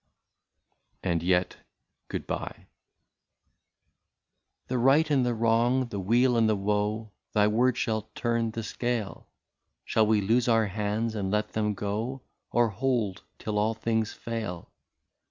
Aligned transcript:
194 1.03 1.11
AND 1.11 1.21
YET— 1.21 1.57
GOOD 2.07 2.25
BYE!" 2.25 2.65
The 4.67 4.79
right 4.79 5.07
and 5.11 5.23
the 5.23 5.35
wrong, 5.35 5.89
the 5.89 5.99
weal 5.99 6.35
and 6.37 6.49
the 6.49 6.55
woe 6.55 7.11
Thy 7.33 7.45
word 7.45 7.77
shall 7.77 8.09
turn 8.15 8.49
the 8.49 8.63
scale; 8.63 9.27
Shall 9.85 10.07
we 10.07 10.19
loose 10.19 10.47
our 10.47 10.65
hands 10.65 11.13
and 11.13 11.29
let 11.29 11.49
them 11.53 11.75
go; 11.75 12.23
Or 12.49 12.69
hold, 12.69 13.21
till 13.37 13.59
all 13.59 13.75
things 13.75 14.11
fail 14.11 14.71